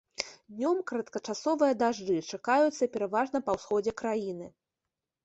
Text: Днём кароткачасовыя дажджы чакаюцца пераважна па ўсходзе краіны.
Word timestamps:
Днём 0.53 0.77
кароткачасовыя 0.91 1.73
дажджы 1.81 2.15
чакаюцца 2.37 2.87
пераважна 2.97 3.43
па 3.51 3.57
ўсходзе 3.59 3.95
краіны. 4.03 4.47